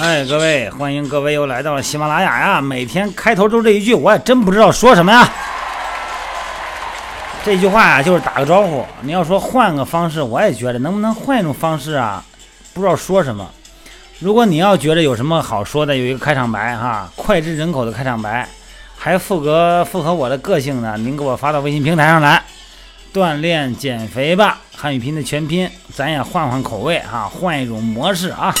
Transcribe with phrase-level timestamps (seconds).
[0.00, 2.58] 哎，各位，欢迎各位又来到了喜马拉雅呀！
[2.58, 5.30] 每天开头都这一句，我也真不知道说什么呀。
[7.44, 8.82] 这句话呀，就是打个招呼。
[9.02, 12.24] 你要说换个方式，我也觉得能不能换一种方式啊？
[12.72, 13.46] 不知道说什么。
[14.20, 18.48] 如果你要觉得有什么好说的，有一个开场白哈，脍炙人口的开场白，
[18.96, 22.42] 还符合符合我的个性呢，您给我发到微信平台上来。
[23.12, 28.54] 锻炼减肥吧，汉语拼音的全拼，咱也换换口味啊，换一种模式啊。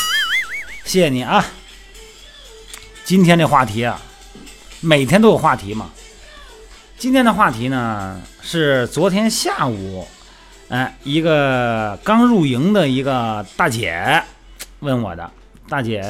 [0.90, 1.46] 谢谢你啊！
[3.04, 4.02] 今天这话题啊，
[4.80, 5.88] 每天都有话题嘛。
[6.98, 10.04] 今天的话题呢是昨天下午，
[10.68, 14.20] 哎，一个刚入营的一个大姐
[14.80, 15.30] 问我的。
[15.68, 16.02] 大姐，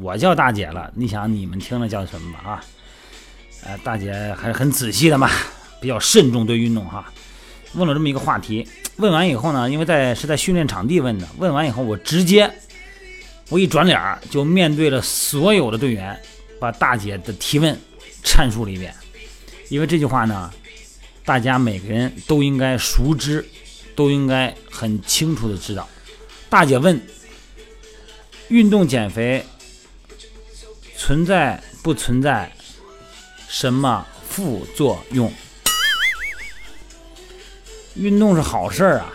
[0.00, 2.64] 我叫大姐了，你想你们听了叫什么吧啊？
[3.66, 5.30] 呃，大姐还是很仔细的嘛，
[5.80, 7.04] 比较慎重对运动哈。
[7.74, 12.52] 问了这么一个话题，问完以后呢，因为在是在训练场地问的，问完以后我直接。
[13.48, 16.20] 我一转脸儿，就面对了所有的队员，
[16.60, 17.78] 把大姐的提问
[18.22, 18.94] 阐述了一遍。
[19.68, 20.52] 因为这句话呢，
[21.24, 23.46] 大家每个人都应该熟知，
[23.94, 25.88] 都应该很清楚的知道。
[26.50, 27.00] 大姐问：
[28.48, 29.44] 运动减肥
[30.96, 32.52] 存在不存在
[33.48, 35.32] 什么副作用？
[37.94, 39.12] 运动是好事儿啊，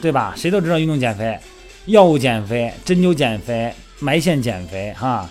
[0.00, 0.32] 对吧？
[0.36, 1.38] 谁都知道运动减肥。
[1.86, 5.28] 药物减肥、针灸减肥、埋线减肥，哈，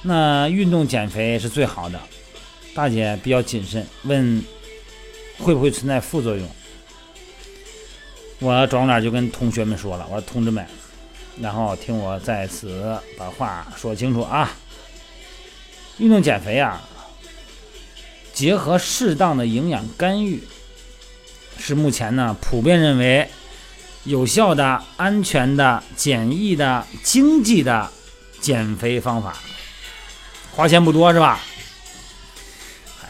[0.00, 2.00] 那运动减肥是最好的。
[2.74, 4.42] 大姐比较谨慎，问
[5.38, 6.48] 会不会存在副作用？
[8.38, 10.66] 我转过脸就跟同学们说了：“我说同志们，
[11.38, 14.50] 然后听我在此把话说清楚啊。
[15.98, 16.82] 运动减肥啊，
[18.32, 20.42] 结合适当的营养干预，
[21.58, 23.28] 是目前呢普遍认为。”
[24.04, 27.90] 有效的、安全的、简易的、经济的
[28.40, 29.34] 减肥方法，
[30.54, 31.40] 花钱不多是吧？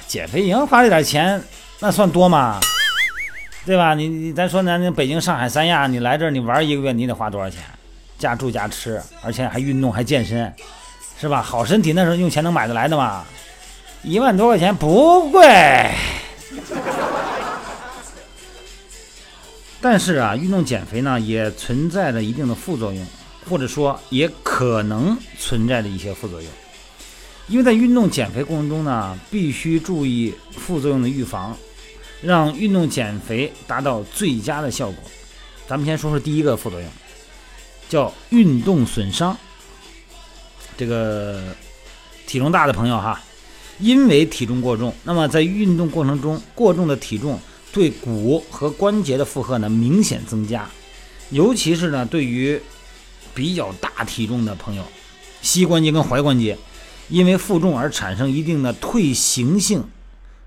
[0.07, 1.43] 减肥营花这点钱，
[1.81, 2.61] 那算多吗？
[3.67, 3.95] 对吧？
[3.95, 7.61] 你你咱说咱那北京、上海、三亚，你来这儿你玩一个月，你得花多少钱？
[8.17, 10.55] 加住加吃，而且还运动还健身，
[11.21, 11.43] 是吧？
[11.43, 13.25] 好身体那时候用钱能买得来的吗？
[14.03, 15.91] 一万多块钱不贵。
[19.85, 23.07] 但是啊，运动减肥呢也存在着一定的副作用，
[23.47, 26.51] 或者说也可能存在着一些副作用。
[27.49, 31.55] 因为在运动减肥过程中呢，必须注意副作用的预防，
[32.23, 35.05] 让运动减肥达到最佳的效果。
[35.69, 36.89] 咱们先说说第一个副作用，
[37.91, 39.37] 叫运动损伤。
[40.79, 41.43] 这个
[42.27, 43.21] 体重大的朋友哈，
[43.81, 47.39] 因为体重过重，那么在运动过程中过重的体重。
[47.75, 50.71] 对骨和关节的负荷呢明显增加，
[51.31, 52.61] 尤其是呢对于
[53.35, 54.85] 比较大体重的朋友，
[55.43, 56.57] 膝关节跟踝关节
[57.09, 59.83] 因为负重而产生一定的退行性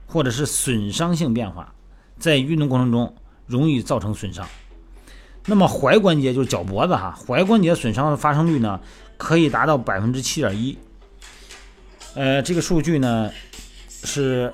[0.07, 1.73] 或者是损伤性变化，
[2.17, 3.13] 在运动过程中
[3.45, 4.47] 容易造成损伤。
[5.47, 8.79] 那么踝关节就是脚脖子哈，踝关节损伤的发生率呢
[9.17, 10.77] 可以达到百分之七点一。
[12.15, 13.29] 呃，这个数据呢
[14.05, 14.49] 是。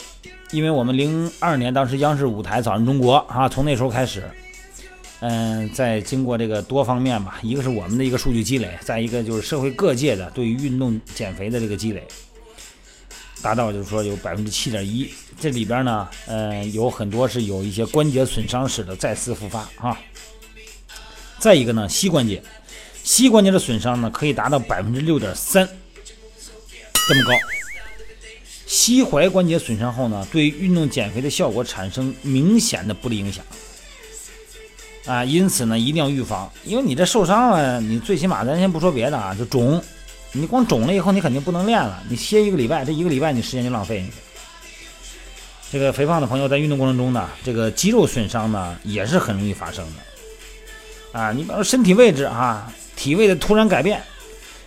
[0.54, 4.24] 因为我们零二年当时央视舞台《早上中国》啊，从那时候开始，
[5.20, 12.08] 嗯，在经过这个多方面吧，一个是我们的一个数据积累，再一个就是社会各界的对于运动减肥的这个积累，
[13.42, 15.12] 达到就是说有百分之七点一。
[15.40, 20.00] 这里边呢，呃，有很多是有一些关节损伤史的再次复发啊。
[21.40, 22.44] 再一个呢，膝关节，
[23.04, 25.68] 膝关节的损伤呢可以达到百分之六点三，
[27.08, 27.34] 这么高。
[28.74, 33.46] 膝踝关节损伤后呢，对运动减肥的效果产生明显的不利影响
[35.06, 36.52] 啊，因此呢，一定要预防。
[36.64, 39.80] 因为你这受伤了，你最起码咱先不说别的啊，就肿，
[40.32, 42.02] 你光肿了以后，你肯定不能练了。
[42.10, 44.04] 你歇一个礼拜，这一个礼拜你时间就浪费。
[45.72, 51.32] 这个肥胖的朋友在运动过程中呢，这个肌肉损伤呢也是很容易发生的啊。
[51.32, 54.02] 你比如说身体位置啊，体位的突然改变，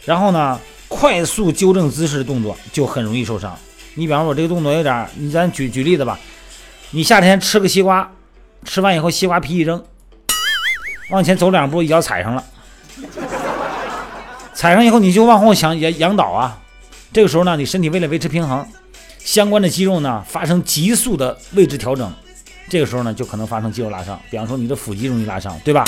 [0.05, 3.59] 然后呢，快速纠正姿势的动作就很容易受伤。
[3.99, 6.19] 你比方说，我这个动作有点你咱举举例子吧。
[6.91, 8.09] 你夏天吃个西瓜，
[8.65, 9.83] 吃完以后西瓜皮一扔，
[11.11, 12.45] 往前走两步，一脚踩上了，
[14.53, 16.61] 踩上以后你就往后想仰仰倒啊。
[17.11, 18.67] 这个时候呢，你身体为了维持平衡，
[19.19, 22.13] 相关的肌肉呢发生急速的位置调整，
[22.69, 24.21] 这个时候呢就可能发生肌肉拉伤。
[24.31, 25.85] 比方说你的腹肌容易拉伤，对吧？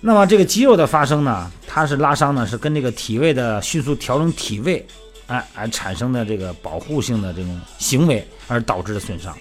[0.00, 4.86] 那么这个肌肉的发生呢，它是拉伤呢，是跟这个体位的迅速调整体位。
[5.30, 9.32] 哎，而产生的这个保护性的这种行为而导致的损伤。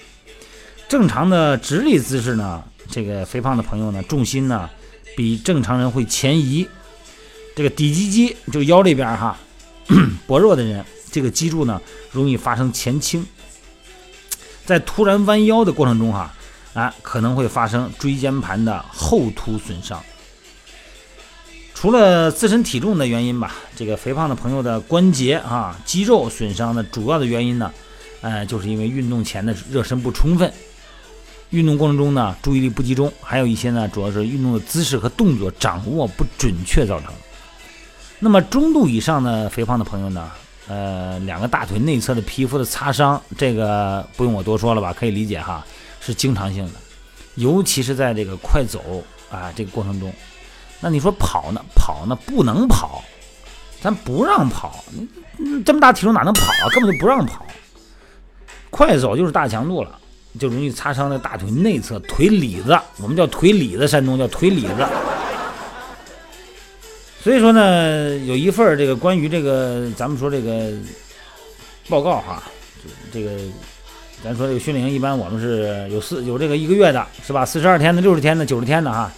[0.88, 4.70] 正常的直立姿势呢，这个肥胖的朋友呢，重心呢
[5.18, 6.68] 比正常人会前移，
[7.56, 9.36] 这个底肌肌就腰这边哈
[10.28, 11.82] 薄弱的人，这个脊柱呢
[12.12, 13.26] 容易发生前倾，
[14.66, 16.32] 在突然弯腰的过程中哈
[16.76, 20.00] 啊可能会发生椎间盘的后凸损伤。
[21.80, 27.72] 除了自身体重的原因吧，这个肥胖的朋友的关节啊肌肉损伤的主要的原因呢，
[28.20, 30.52] 呃就是因为运动前的热身不充分。
[31.52, 37.14] 运动过程中呢，注意力不集中，还有一些呢，主要是运动的姿势和动作掌握不准确造成。
[38.20, 40.30] 那么中度以上的肥胖的朋友呢，
[40.68, 45.66] 呃，两个大腿内侧的皮肤的擦伤，这个不用我多说了吧，可以理解哈，
[46.02, 46.74] 是经常性的，
[47.36, 50.14] 尤其是在这个快走啊这个过程中。
[50.80, 51.62] 那你说跑呢？
[51.76, 53.04] 跑呢不能跑，
[53.82, 54.84] 咱不让跑，
[55.38, 56.70] 你这么大体重哪能跑啊？
[56.74, 57.46] 根本就不让跑。
[58.70, 59.98] 快走就是大强度了。
[60.40, 64.88] 就容易擦伤那大腿内侧腿里子，我们叫腿里子，山东叫腿里子。
[67.20, 70.72] 所以说呢，有一份这个关于这个咱们说这个
[71.90, 72.44] 报告哈，
[73.12, 73.32] 这个
[74.24, 77.44] 咱说这个训练营一般我们是有四有这个一个月的是吧？
[77.44, 79.12] 四十二天的、六十天的、九十天的哈，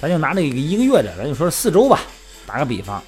[0.00, 2.00] 咱就拿这个一个月的，咱就说四周吧，
[2.46, 3.02] 打个比方。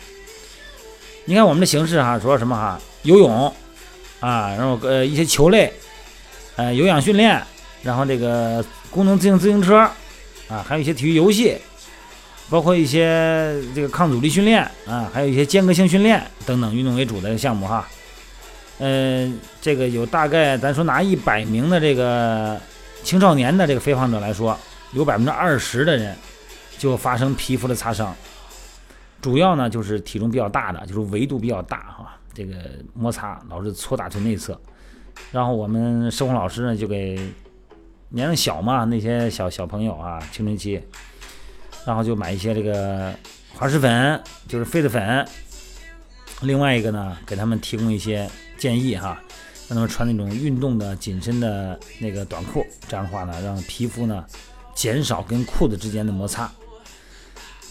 [1.25, 2.81] 你看我们的形式哈，说什么哈？
[3.03, 3.55] 游泳
[4.21, 5.73] 啊，然后呃一些球类。
[6.57, 7.43] 呃，有氧训练，
[7.83, 9.79] 然后这个功能自行自行车，
[10.47, 11.57] 啊，还有一些体育游戏，
[12.51, 17.89] 包括一些这个抗阻力训练啊，还有一些间隔性训练等等运动为主的项目哈。
[18.79, 22.61] 嗯，这个有大概咱说拿一百名的这个
[23.03, 24.59] 青少年的这个肥胖者来说，
[24.93, 26.15] 有百分之二十的人
[26.81, 28.17] 就发生皮肤的擦伤，
[29.21, 32.55] 主要呢就是体重比较大的，就是维度比较大哈，这个
[32.94, 34.59] 摩擦老是搓大腿内侧。
[35.31, 37.21] 然后我们生活老师呢，就给
[38.09, 40.81] 年龄小嘛那些小小朋友啊，青春期，
[41.85, 43.15] 然后就买一些这个
[43.55, 44.19] 滑石粉，
[44.49, 45.29] 就是痱子粉。
[46.41, 48.26] 另外一个呢，给他们提供一些
[48.56, 49.21] 建议哈，
[49.69, 54.25] 让他们穿那种运动的紧身的那个短裤，这样的话呢，让皮肤呢
[54.75, 56.50] 减少跟裤子之间的摩擦。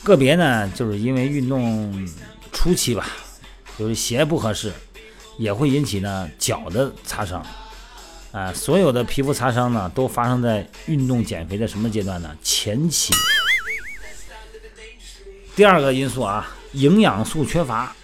[0.04, 2.07] 个别呢，就是因为运动
[2.51, 3.07] 初期吧，
[3.78, 4.72] 就是鞋不合适。
[5.38, 7.42] 也会引起呢脚的擦伤，
[8.34, 12.36] 啊，所有的皮肤擦伤呢都发生在运动减肥的什么阶段呢？
[12.44, 13.13] 前期。
[15.56, 17.96] 第二个因素啊，营养素缺乏，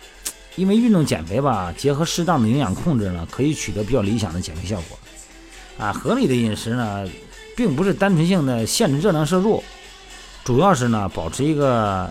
[0.56, 4.98] 因为运动减肥吧，结合适当的营养控制呢，可以取得比较理想的减肥效果。
[5.78, 7.06] 啊，合理的饮食呢，
[7.54, 9.62] 并不是单纯性的限制热量摄入，
[10.46, 12.10] 主要是呢保持一个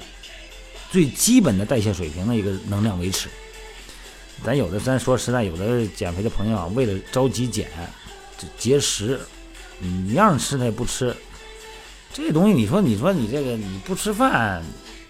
[0.90, 3.28] 最基本的代谢水平的一个能量维持。
[4.44, 7.68] 咱有的，咱说实在，有的减肥的朋友啊，为了着急减，
[8.36, 9.18] 这节食，
[9.78, 11.16] 你让吃他也不吃。
[12.12, 14.60] 这东西，你说，你说你这个你不吃饭，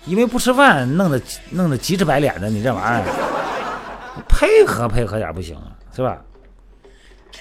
[0.05, 5.57] 因为不吃饭弄得弄得急赤白脸的，你这玩意儿，配合配合点不行，
[5.97, 6.23] 是吧？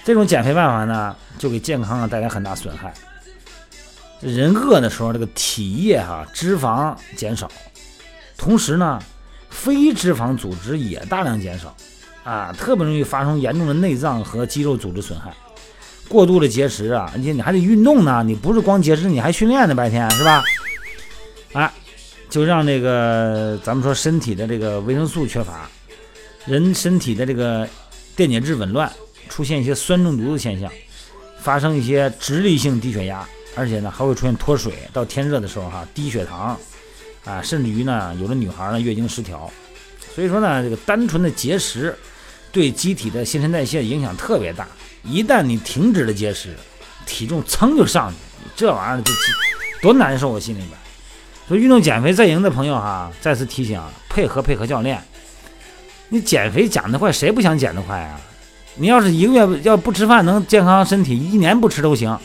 [0.05, 2.93] 这种减肥办法呢，就给健康啊带来很大损害。
[4.23, 7.51] 人饿的时候，这个体液哈脂肪减少，
[8.37, 8.99] 同时呢。
[9.55, 11.73] 非脂肪组织也大量减少，
[12.23, 15.31] 啊，特别容易发生严重的内脏和肌肉组织损害。
[16.09, 20.43] 过度的节食啊，而且你还得运动呢，你不是光节食，你还训练呢，白天是吧？
[21.53, 21.71] 啊，
[22.31, 25.69] 就让这个咱们说身体的这个维生素缺乏，
[26.47, 27.69] 人身体的这个
[28.15, 28.91] 电解质紊乱，
[29.29, 30.69] 出现一些酸中毒的现象，
[31.37, 33.23] 发生一些直立性低血压，
[33.55, 36.57] 而且呢还会出现脱水，到天热的时候哈低血糖。
[37.25, 39.49] 啊，甚至于呢，有的女孩呢月经失调，
[40.13, 41.97] 所以说呢，这个单纯的节食
[42.51, 44.67] 对机体的新陈代谢影响特别大。
[45.03, 46.53] 一旦你停止了节食，
[47.05, 48.17] 体重噌就上去，
[48.57, 49.11] 这玩意儿就
[49.81, 50.71] 多难受啊，心里边。
[51.47, 55.01] 所以运动减肥在营的朋友哈，再次提醒，配合配合教练。
[56.09, 58.19] 你减肥减得快，谁不想减得快啊？
[58.75, 62.19] 你要是一个月要不吃饭能健康身体，一年不吃都行。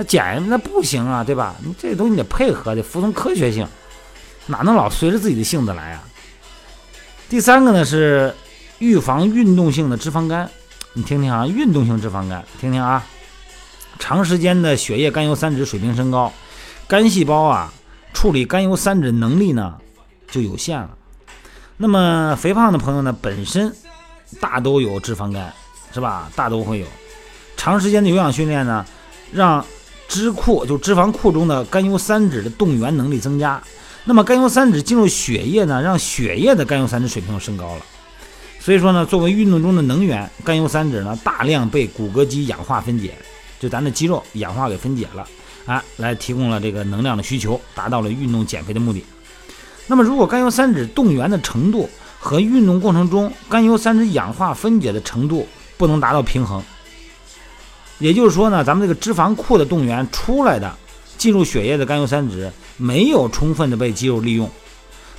[0.00, 1.54] 那减那不行啊，对吧？
[1.62, 3.68] 你这东西得配合的，服从科学性。
[4.46, 6.02] 哪能老随着自己的性子来啊？
[7.28, 8.34] 第三个呢是
[8.78, 10.50] 预防运动性的脂肪肝，
[10.94, 13.04] 你听听啊，运动性脂肪肝，听听啊，
[13.98, 16.32] 长时间的血液甘油三酯水平升高，
[16.88, 17.70] 肝细胞啊
[18.14, 19.76] 处理甘油三酯能力呢
[20.30, 20.96] 就有限了。
[21.76, 23.70] 那么肥胖的朋友呢，本身
[24.40, 25.52] 大都有脂肪肝，
[25.92, 26.30] 是吧？
[26.34, 26.86] 大都会有。
[27.58, 28.86] 长时间的有氧训练呢，
[29.30, 29.62] 让
[30.10, 33.62] 脂库就脂肪库中的甘油三酯的动员能力增加。
[34.04, 37.82] 那么甘油三酯进入血液呢，让血液的甘油三酯水平升高了。
[38.58, 43.14] 所以说呢，作为运动中的能源，甘油三酯呢大量被骨骼肌氧化分解，
[43.60, 45.24] 就咱的肌肉氧化给分解了，
[45.64, 49.04] 啊，来提供了这个能量的需求，达到了运动减肥的目的。
[49.86, 51.88] 那么如果甘油三酯动员的程度
[52.18, 55.46] 和运动过程中甘油三酯氧化分解的程度
[55.78, 56.60] 不能达到平衡，
[58.00, 60.74] 也就是说呢，咱们这个脂肪库的动员出来的
[61.16, 64.50] 进入血液的甘油三酯没有充分的被肌肉利用，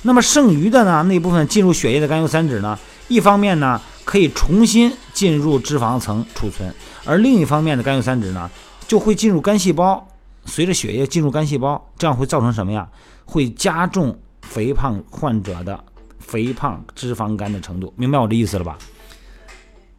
[0.02, 6.74] 那么剩余的呢那部分进入血液的甘油三酯呢，一方面呢可以重新进入脂肪层储存，
[7.06, 8.50] 而另一方面的甘油三酯呢
[8.86, 10.06] 就会进入肝细胞，
[10.44, 12.86] 随着血液进入肝细胞，这样会造成什么呀？
[13.24, 15.78] 会加重肥胖患者的。
[16.18, 18.78] 肥胖脂肪肝的程度，明白我的意思了吧？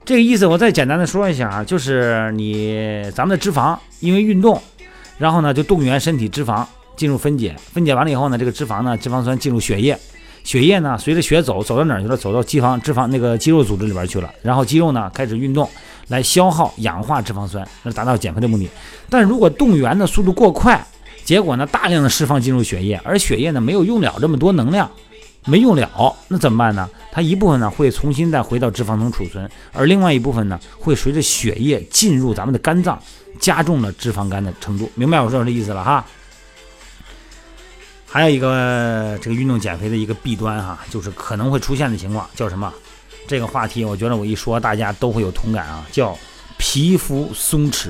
[0.05, 4.61] 这个意思我再简单的说一下啊，就是你咱们的脂肪因为运动，
[5.17, 6.65] 然后呢就动员身体脂肪
[6.97, 9.97] 进入分解，分解完了以后呢，这个脂肪呢脂肪酸进入血液，
[10.43, 12.17] 血液呢随着血走走到哪儿去了？
[12.17, 15.69] 走到肌肪脂肪那个肌肉组织里边去了，然后肌肉呢开始运动
[16.09, 18.69] 来消耗氧化脂肪酸，来达到减肥的目的。
[19.09, 20.85] 但如果动员的速度过快，
[21.23, 24.91] 结果呢大量的释放进入血液，而血液呢没有用了这么多能量。
[25.45, 26.89] 没用了，那怎么办呢？
[27.11, 33.01] 它一部分呢会重新再回到脂肪层储存，而另外一部分呢会随着血液进入咱们的肝脏，
[33.39, 34.89] 加重了脂肪肝的程度。
[34.95, 36.05] 明白我说的意思了哈？
[38.07, 42.71] 还有一个这个运动减肥的一个弊端哈，就是可能会出现的情况叫什么？
[43.27, 46.17] 这个话题我觉得我一说大家都会有同感啊，叫
[46.57, 47.89] 皮肤松弛。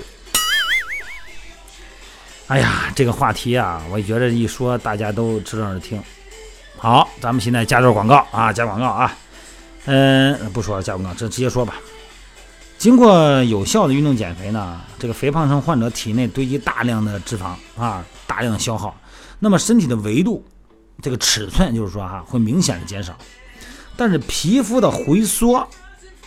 [2.48, 6.02] 哎呀，这个话题啊，我觉得一说大家都知道着听。
[6.84, 9.16] 好，咱们现在加段广告啊，加广告啊，
[9.86, 11.76] 嗯，不说了，加广告，这直接说吧。
[12.78, 18.94] 经过有效的运动减肥呢，这个肥胖症患者体内堆积大量的脂肪啊，大量消耗，
[19.40, 20.46] 那么身体的维度，
[21.02, 23.18] 这个尺寸就是说哈，会明显的减少，
[23.96, 25.66] 但是皮肤的回缩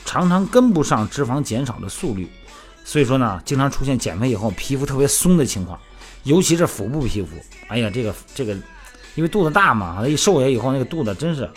[0.06, 2.26] 常常跟不上脂肪减少的速率，
[2.82, 5.78] 所以说呢，经常出现减肥以后皮肤特别松的情况，
[6.22, 7.28] 尤其是腹部皮肤，
[7.68, 8.56] 哎呀，这个这个。
[9.16, 11.50] 因为肚子大嘛，一瘦下来以后，那个肚子真是，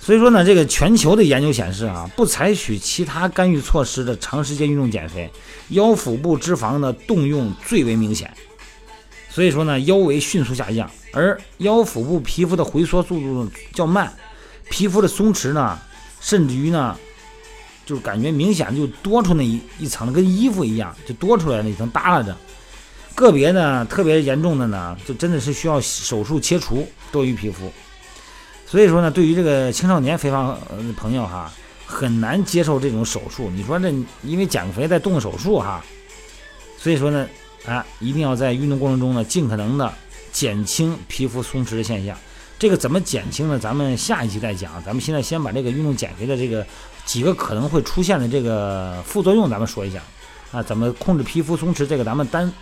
[0.00, 5.30] 所以说呢，这个全球的研究显示啊，不采取其他干预措施的长时间运动减肥，
[5.68, 8.32] 腰腹部脂肪的动用最为明显，
[9.28, 14.12] 所以说呢，腰围迅速下降，而腰腹部皮肤的回缩速度较慢，
[14.70, 15.78] 皮肤的松弛呢，
[16.20, 16.96] 甚至于呢，
[17.84, 22.34] 就感觉明显就多出那一一层，跟衣服一样，就多出来那一层耷拉着。
[23.14, 27.72] 个别呢，特别严重的呢，就真的是需要手术切除多余皮肤。
[28.66, 30.58] 所以说呢，对于这个青少年肥胖
[30.96, 31.52] 朋友哈，
[31.86, 33.48] 很难接受这种手术。
[33.50, 33.88] 你说这
[34.22, 35.84] 因为减肥在动手术哈，
[36.76, 37.28] 所以说呢，
[37.66, 39.92] 啊，一定要在运动过程中呢，尽可能的
[40.32, 42.16] 减轻皮肤松弛的现象。
[42.58, 43.58] 这个怎么减轻呢？
[43.58, 44.82] 咱们下一期再讲。
[44.82, 46.66] 咱们现在先把这个运动减肥的这个
[47.04, 50.00] 几个可能会出现的这个副作用，咱们说一下
[50.50, 51.86] 啊，怎么控制皮肤松弛？
[51.86, 52.52] 这个咱们单。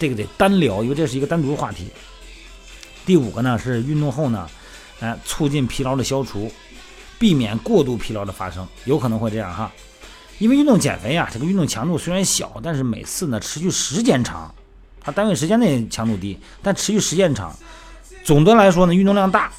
[0.00, 1.88] 这个得单聊，因为这是一个单独的话题。
[3.04, 4.48] 第五个呢是运动后呢，
[4.98, 6.50] 哎，促进疲劳的消除，
[7.18, 9.70] 避免过度疲劳的发生，有可能会这样哈。
[10.38, 14.54] 因为运动减肥啊，这个运动强度虽然小，但是每次呢持续时间长，
[15.02, 17.54] 它单位时间内强度低，但持续时间长，
[18.24, 19.52] 总的来说呢运动量大，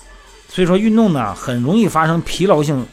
[0.50, 2.84] 所以说运动呢很容易发生疲劳性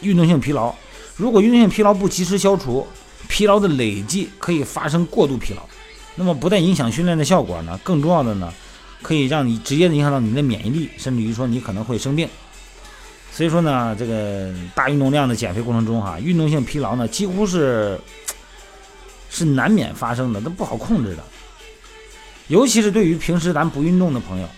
[0.00, 0.74] 运动性疲劳。
[1.16, 2.86] 如果运动性疲劳不及时消除，
[3.28, 5.62] 疲劳的累计可以发生过度疲劳。
[6.16, 8.52] 那么不但影响训练的效果呢，更重要的呢，
[9.02, 12.28] 可以让你直接的影响到你的免疫力，甚至于说你可能会生病。
[13.32, 17.98] 所以说呢，这个大运动量的减肥过程中哈，运动性疲劳呢几乎是
[19.28, 21.24] 是难免发生的，都不好控制的。
[22.46, 24.48] 尤其是对于平时咱不运动的朋友，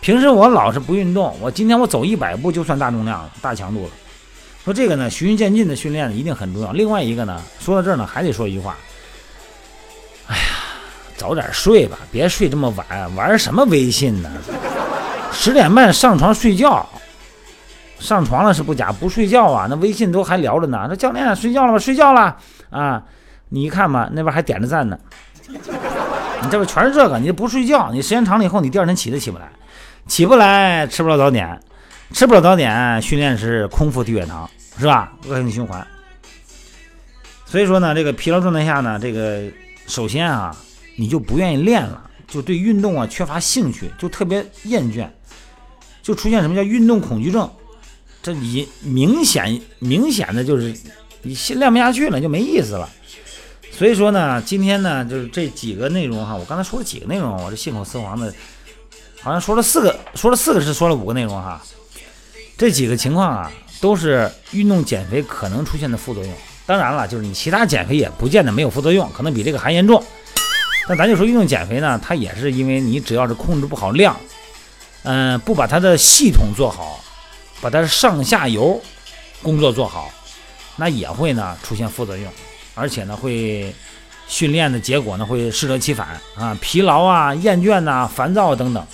[0.00, 3.90] 平时我老是不运动，我今天我走一百步就算大重量、大强度了。
[4.64, 6.72] 说这个呢，循序渐进的训练一定很重要。
[6.72, 8.76] 另外一个呢，说到这儿呢，还得说一句话。
[11.22, 14.28] 早点睡吧，别睡这么晚，玩什么微信呢？
[15.30, 16.84] 十点半上床睡觉，
[18.00, 20.84] 上床了是不假，不睡觉啊，那微信都还聊着呢。
[20.90, 21.78] 那教练睡觉了吗？
[21.78, 22.36] 睡觉了
[22.70, 23.00] 啊！
[23.50, 24.98] 你一看吧，那边还点着赞呢。
[25.46, 29.48] 你这边全是这个，你不睡觉，你时间长了以后，你第二天起都起不来，
[30.08, 31.56] 起不来，吃不了早点，
[32.12, 35.12] 吃不了早点，训练是空腹低血糖，是吧？
[35.28, 35.86] 恶性循环。
[37.46, 39.44] 所以说呢，这个疲劳状态下呢，这个
[39.86, 40.52] 首先啊。
[40.96, 45.08] 你就不愿意练了，就对运动啊缺乏兴趣，就特别厌倦，
[46.02, 47.50] 就出现什么叫运动恐惧症，
[48.22, 50.74] 这你明显明显的就是
[51.22, 52.88] 你练不下去了，就没意思了。
[53.70, 58.32] 所以说呢，今天呢就是这几个内容哈，我刚才说了几个内容，我这信口雌黄的，
[59.20, 61.62] 好像说了四个，说了四个是说了五个内容哈。
[62.58, 66.32] 这几个情况啊，都是运动减肥可能出现的副作用。
[66.66, 70.04] 当然了，就是你其他减肥也不见得没有副作用，可能比这个还严重。
[70.88, 74.16] 那咱就说运动减肥呢，它也是因为你只要是控制不好量，
[75.04, 76.98] 嗯，不把它的系统做好，
[77.60, 78.80] 把它上下游
[79.42, 80.10] 工作做好，
[80.76, 82.32] 那也会呢出现副作用，
[82.74, 83.72] 而且呢会
[84.26, 88.84] 训练的结果呢会适得其反啊，疲劳啊、厌倦呐、烦躁等等。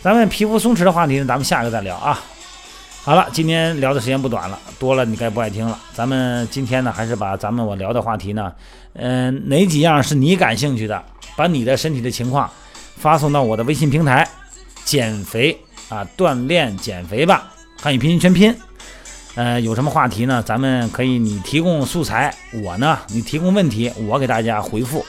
[0.00, 2.22] 咱们皮肤松弛的话题呢，咱们下一个再聊啊。
[3.08, 5.80] 好了，今天聊的时间不短了，多了你该不爱听了。
[5.94, 8.52] 咱们今天呢，还是把咱们我聊的话题呢，
[8.92, 11.02] 嗯，哪几样是你感兴趣的，
[11.34, 12.50] 把你的身体的情况
[12.98, 14.28] 发送到我的微信平台，
[14.84, 17.50] 减肥啊，锻炼减肥吧，
[17.80, 18.54] 汉语拼音全拼。
[19.36, 20.42] 呃，有什么话题呢？
[20.46, 25.02] 咱们可以你提供素材，我呢，你提供问题，我给大家回复。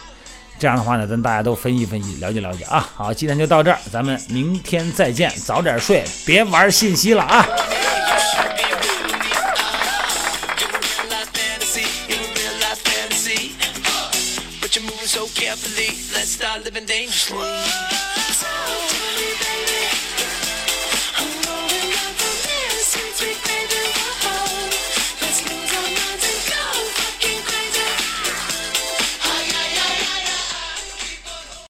[0.58, 2.79] 这样的话呢，咱大家都分析分析，了解了解啊。
[2.96, 7.46] 好，今天就到这儿，咱们明天再见，早点睡，别玩信息了啊。
[17.20, 17.49] just